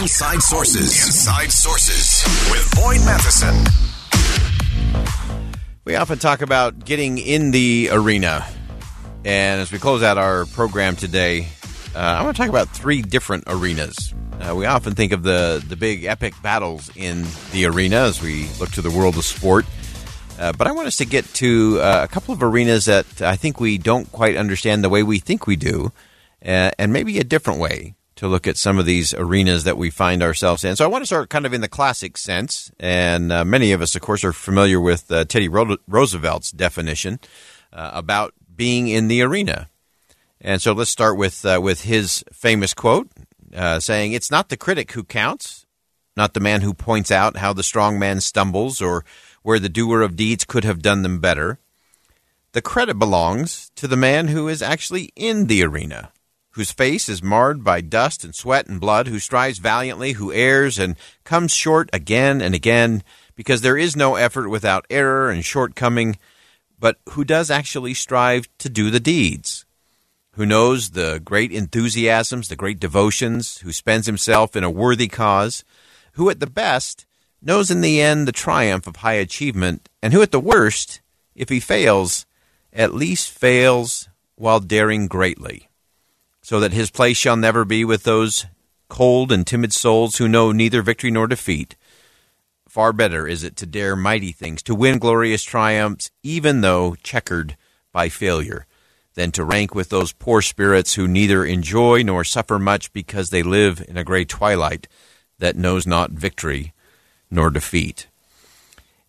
[0.00, 1.06] Inside Sources.
[1.06, 3.54] Inside Sources with Boyd Matheson.
[5.84, 8.46] We often talk about getting in the arena.
[9.24, 11.46] And as we close out our program today,
[11.94, 14.14] uh, I want to talk about three different arenas.
[14.40, 18.48] Uh, we often think of the, the big epic battles in the arena as we
[18.58, 19.66] look to the world of sport.
[20.38, 23.36] Uh, but I want us to get to uh, a couple of arenas that I
[23.36, 25.92] think we don't quite understand the way we think we do,
[26.42, 29.90] uh, and maybe a different way to look at some of these arenas that we
[29.90, 30.76] find ourselves in.
[30.76, 33.82] So I want to start kind of in the classic sense, and uh, many of
[33.82, 37.18] us, of course, are familiar with uh, Teddy Ro- Roosevelt's definition
[37.72, 39.68] uh, about being in the arena.
[40.40, 43.10] And so let's start with uh, with his famous quote,
[43.56, 45.66] uh, saying, "It's not the critic who counts,
[46.16, 49.04] not the man who points out how the strong man stumbles or
[49.42, 51.58] where the doer of deeds could have done them better.
[52.52, 56.12] The credit belongs to the man who is actually in the arena."
[56.52, 60.78] Whose face is marred by dust and sweat and blood, who strives valiantly, who errs
[60.78, 63.02] and comes short again and again,
[63.34, 66.16] because there is no effort without error and shortcoming,
[66.78, 69.64] but who does actually strive to do the deeds,
[70.32, 75.64] who knows the great enthusiasms, the great devotions, who spends himself in a worthy cause,
[76.12, 77.06] who at the best
[77.40, 81.00] knows in the end the triumph of high achievement, and who at the worst,
[81.34, 82.26] if he fails,
[82.74, 85.68] at least fails while daring greatly
[86.42, 88.46] so that his place shall never be with those
[88.88, 91.76] cold and timid souls who know neither victory nor defeat.
[92.68, 97.56] Far better is it to dare mighty things, to win glorious triumphs, even though checkered
[97.92, 98.66] by failure,
[99.14, 103.42] than to rank with those poor spirits who neither enjoy nor suffer much because they
[103.42, 104.88] live in a gray twilight
[105.38, 106.72] that knows not victory
[107.30, 108.08] nor defeat.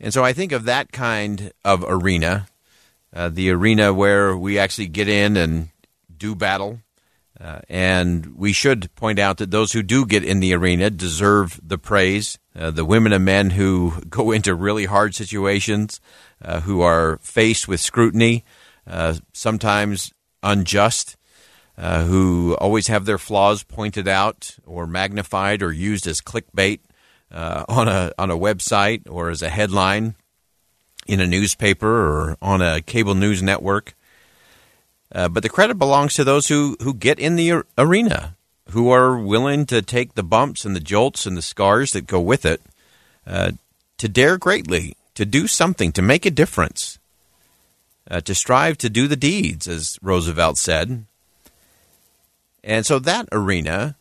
[0.00, 2.48] And so I think of that kind of arena,
[3.14, 5.68] uh, the arena where we actually get in and
[6.16, 6.80] do battle,
[7.42, 11.60] uh, and we should point out that those who do get in the arena deserve
[11.62, 12.38] the praise.
[12.54, 16.00] Uh, the women and men who go into really hard situations,
[16.40, 18.44] uh, who are faced with scrutiny,
[18.86, 20.12] uh, sometimes
[20.44, 21.16] unjust,
[21.76, 26.78] uh, who always have their flaws pointed out or magnified or used as clickbait
[27.32, 30.14] on a on a website or as a headline
[31.06, 33.94] in a newspaper or on a cable news network.
[35.14, 38.36] Uh, but the credit belongs to those who, who get in the arena,
[38.70, 42.20] who are willing to take the bumps and the jolts and the scars that go
[42.20, 42.62] with it,
[43.26, 43.52] uh,
[43.98, 46.98] to dare greatly, to do something, to make a difference,
[48.10, 51.04] uh, to strive to do the deeds, as Roosevelt said.
[52.64, 53.96] And so that arena,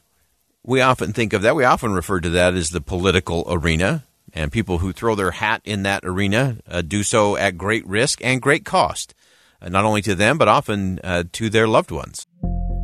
[0.64, 4.06] we often think of that, we often refer to that as the political arena.
[4.34, 8.24] And people who throw their hat in that arena uh, do so at great risk
[8.24, 9.14] and great cost.
[9.62, 12.26] Uh, not only to them, but often uh, to their loved ones.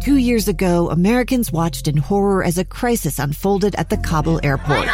[0.02, 4.88] Two years ago, Americans watched in horror as a crisis unfolded at the Kabul airport.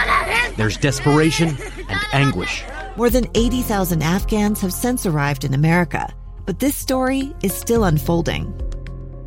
[0.55, 1.57] There's desperation
[1.89, 2.63] and anguish.
[2.95, 6.13] More than 80,000 Afghans have since arrived in America,
[6.45, 8.53] but this story is still unfolding.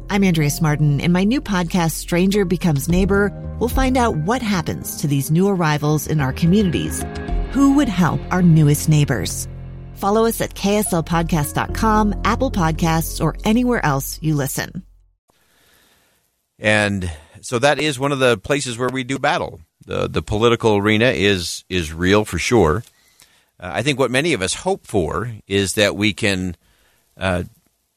[0.08, 1.00] I'm Andrea Martin.
[1.00, 5.48] In my new podcast, Stranger Becomes Neighbor, we'll find out what happens to these new
[5.48, 7.04] arrivals in our communities.
[7.50, 9.48] Who would help our newest neighbors?
[9.96, 14.84] Follow us at kslpodcast.com, Apple Podcasts, or anywhere else you listen.
[16.58, 19.60] And so that is one of the places where we do battle.
[19.84, 22.82] The the political arena is is real for sure.
[23.60, 26.56] Uh, I think what many of us hope for is that we can
[27.16, 27.44] uh,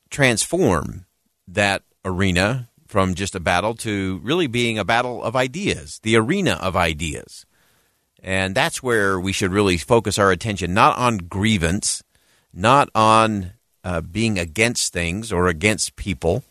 [0.10, 1.06] transform
[1.48, 6.54] that arena from just a battle to really being a battle of ideas, the arena
[6.54, 7.46] of ideas.
[8.22, 12.04] And that's where we should really focus our attention, not on grievance,
[12.54, 16.44] not on uh, being against things or against people,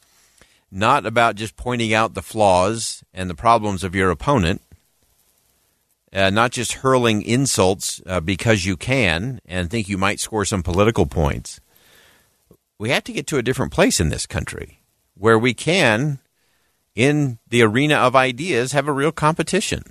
[0.70, 4.62] not about just pointing out the flaws and the problems of your opponent,
[6.12, 10.62] uh, not just hurling insults uh, because you can and think you might score some
[10.62, 11.60] political points.
[12.78, 14.80] We have to get to a different place in this country
[15.14, 16.20] where we can,
[16.94, 19.82] in the arena of ideas, have a real competition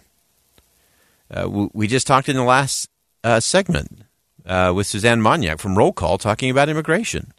[1.29, 2.89] uh, we just talked in the last
[3.23, 4.03] uh, segment
[4.45, 7.33] uh, with Suzanne Monyak from Roll Call talking about immigration.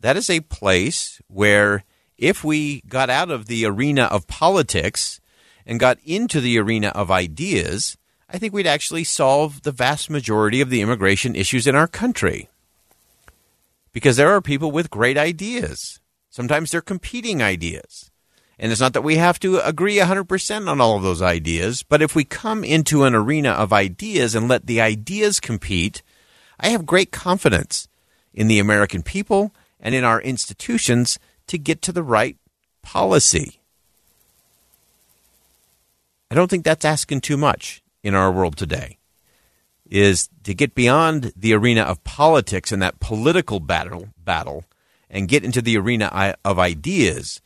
[0.00, 1.84] That is a place where
[2.16, 5.20] if we got out of the arena of politics
[5.66, 7.96] and got into the arena of ideas,
[8.30, 12.48] I think we'd actually solve the vast majority of the immigration issues in our country.
[13.92, 16.00] Because there are people with great ideas.
[16.30, 18.11] Sometimes they're competing ideas.
[18.62, 22.00] And it's not that we have to agree 100% on all of those ideas, but
[22.00, 26.00] if we come into an arena of ideas and let the ideas compete,
[26.60, 27.88] I have great confidence
[28.32, 31.18] in the American people and in our institutions
[31.48, 32.36] to get to the right
[32.82, 33.58] policy.
[36.30, 38.98] I don't think that's asking too much in our world today.
[39.90, 44.66] Is to get beyond the arena of politics and that political battle battle
[45.10, 47.40] and get into the arena of ideas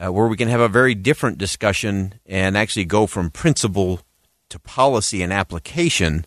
[0.00, 4.00] uh, where we can have a very different discussion and actually go from principle
[4.48, 6.24] to policy and application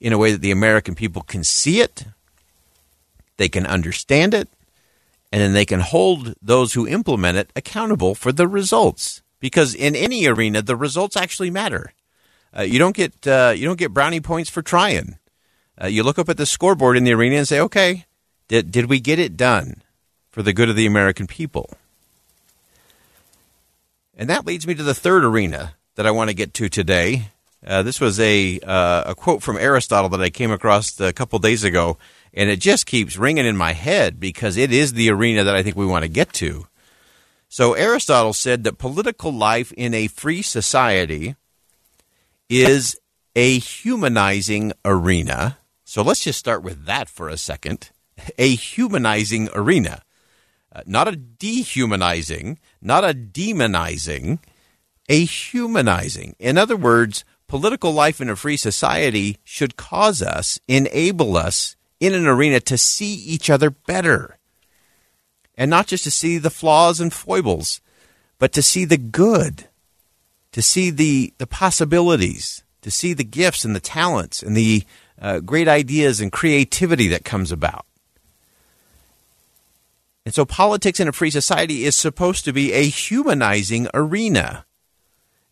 [0.00, 2.04] in a way that the American people can see it,
[3.38, 4.48] they can understand it,
[5.32, 9.22] and then they can hold those who implement it accountable for the results.
[9.38, 11.92] Because in any arena, the results actually matter.
[12.56, 15.18] Uh, you don't get uh, you don't get brownie points for trying.
[15.82, 18.04] Uh, you look up at the scoreboard in the arena and say, "Okay,
[18.48, 19.82] did did we get it done
[20.30, 21.70] for the good of the American people?"
[24.20, 27.28] And that leads me to the third arena that I want to get to today.
[27.66, 31.38] Uh, this was a uh, a quote from Aristotle that I came across a couple
[31.38, 31.96] days ago,
[32.34, 35.62] and it just keeps ringing in my head because it is the arena that I
[35.62, 36.66] think we want to get to.
[37.48, 41.36] So Aristotle said that political life in a free society
[42.50, 43.00] is
[43.34, 45.56] a humanizing arena.
[45.84, 47.88] So let's just start with that for a second.
[48.36, 50.02] A humanizing arena.
[50.72, 54.38] Uh, not a dehumanizing, not a demonizing,
[55.08, 56.36] a humanizing.
[56.38, 62.14] In other words, political life in a free society should cause us, enable us in
[62.14, 64.38] an arena to see each other better.
[65.56, 67.80] And not just to see the flaws and foibles,
[68.38, 69.66] but to see the good
[70.52, 74.84] to see the, the possibilities, to see the gifts and the talents and the
[75.20, 77.86] uh, great ideas and creativity that comes about.
[80.24, 84.66] And so, politics in a free society is supposed to be a humanizing arena.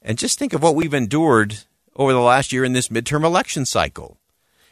[0.02, 1.58] And just think of what we've endured
[1.96, 4.18] over the last year in this midterm election cycle.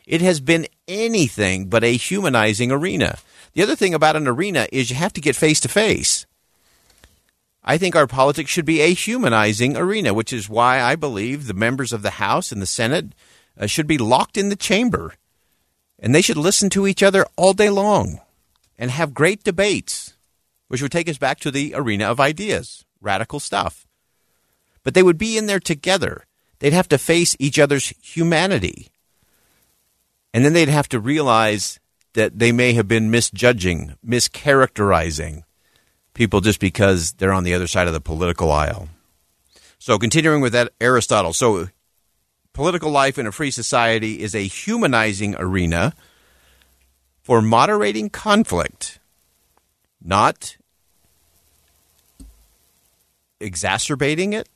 [0.07, 3.19] It has been anything but a humanizing arena.
[3.55, 6.27] The other thing about an arena is you have to get face to face.
[7.65, 11.55] I think our politics should be a humanizing arena, which is why I believe the
[11.55, 13.07] members of the House and the Senate
[13.59, 15.15] uh, should be locked in the chamber
[15.99, 18.21] and they should listen to each other all day long
[18.79, 20.15] and have great debates,
[20.69, 23.87] which would take us back to the arena of ideas, radical stuff.
[24.83, 26.25] But they would be in there together.
[26.59, 28.89] They'd have to face each other's humanity.
[30.33, 31.81] And then they'd have to realize
[32.15, 35.43] that they may have been misjudging, mischaracterizing,
[36.15, 38.89] people just because they're on the other side of the political aisle.
[39.79, 41.33] So, continuing with that, Aristotle.
[41.33, 41.69] So,
[42.55, 45.95] political life in a free society is a humanizing arena
[47.27, 49.01] for moderating conflict,
[50.01, 50.57] not
[53.41, 54.49] exacerbating it,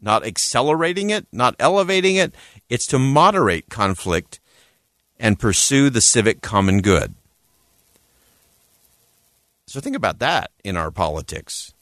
[0.00, 2.32] not accelerating it, not elevating it.
[2.68, 4.38] It's to moderate conflict
[5.18, 7.14] and pursue the civic common good.
[9.66, 11.74] So think about that in our politics.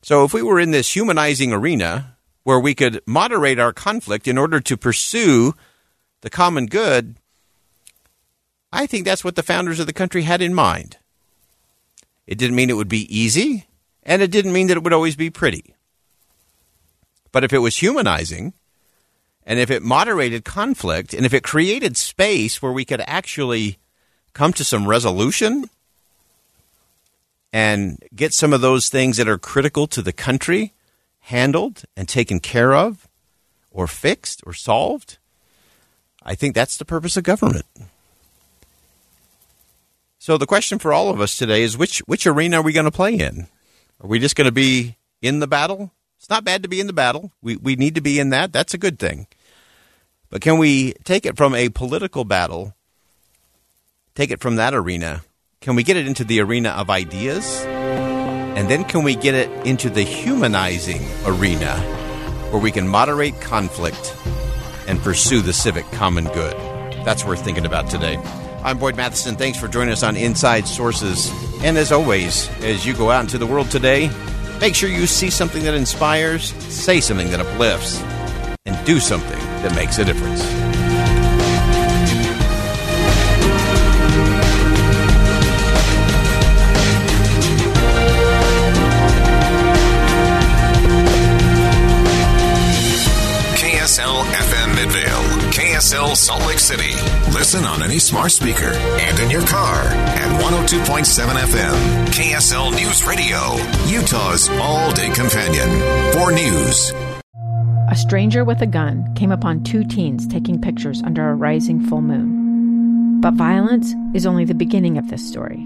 [0.00, 4.38] So if we were in this humanizing arena where we could moderate our conflict in
[4.38, 5.52] order to pursue
[6.22, 7.16] the common good,
[8.72, 10.96] I think that's what the founders of the country had in mind.
[12.26, 13.66] It didn't mean it would be easy,
[14.02, 15.74] and it didn't mean that it would always be pretty.
[17.32, 18.54] But if it was humanizing,
[19.44, 23.78] and if it moderated conflict, and if it created space where we could actually
[24.32, 25.68] come to some resolution
[27.52, 30.72] and get some of those things that are critical to the country
[31.20, 33.08] handled and taken care of
[33.70, 35.18] or fixed or solved,
[36.22, 37.66] I think that's the purpose of government.
[40.22, 42.84] So the question for all of us today is which which arena are we going
[42.84, 43.48] to play in?
[44.00, 45.90] Are we just going to be in the battle?
[46.16, 47.32] It's not bad to be in the battle.
[47.42, 48.52] We we need to be in that.
[48.52, 49.26] That's a good thing.
[50.30, 52.76] But can we take it from a political battle?
[54.14, 55.24] Take it from that arena
[55.62, 57.64] can we get it into the arena of ideas?
[57.64, 61.78] And then can we get it into the humanizing arena
[62.50, 64.16] where we can moderate conflict
[64.88, 66.54] and pursue the civic common good?
[67.04, 68.16] That's worth thinking about today.
[68.64, 69.34] I'm Boyd Matheson.
[69.34, 71.32] Thanks for joining us on Inside Sources.
[71.64, 74.08] And as always, as you go out into the world today,
[74.60, 78.00] make sure you see something that inspires, say something that uplifts,
[78.64, 80.71] and do something that makes a difference.
[95.82, 96.94] Midvale, KSL Salt Lake City.
[97.32, 102.06] Listen on any smart speaker and in your car at 102.7 FM.
[102.06, 105.68] KSL News Radio, Utah's all day companion
[106.12, 106.92] for news.
[107.90, 112.00] A stranger with a gun came upon two teens taking pictures under a rising full
[112.00, 113.20] moon.
[113.20, 115.62] But violence is only the beginning of this story.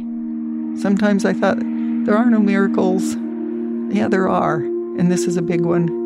[0.80, 3.14] Sometimes I thought, there are no miracles.
[3.94, 6.05] Yeah, there are, and this is a big one.